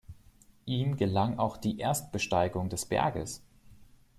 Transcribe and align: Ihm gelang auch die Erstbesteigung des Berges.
Ihm 0.65 0.97
gelang 0.97 1.37
auch 1.37 1.57
die 1.57 1.77
Erstbesteigung 1.77 2.69
des 2.69 2.87
Berges. 2.87 3.43